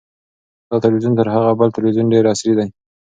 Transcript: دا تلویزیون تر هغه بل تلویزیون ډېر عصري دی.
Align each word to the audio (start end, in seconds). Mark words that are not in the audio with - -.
دا 0.69 0.75
تلویزیون 0.83 1.13
تر 1.19 1.27
هغه 1.35 1.49
بل 1.59 1.69
تلویزیون 1.75 2.11
ډېر 2.13 2.23
عصري 2.31 2.53
دی. 2.59 2.67